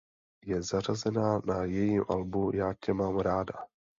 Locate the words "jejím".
1.63-2.03